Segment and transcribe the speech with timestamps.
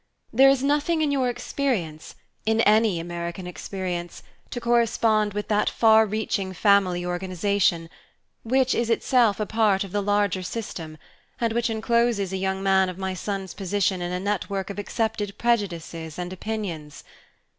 [0.33, 6.07] There is nothing in your experience in any American experience to correspond with that far
[6.07, 7.87] reaching family organization,
[8.41, 10.97] which is itself a part of the larger system,
[11.39, 15.37] and which encloses a young man of my son's position in a network of accepted
[15.37, 17.03] prejudices and opinions.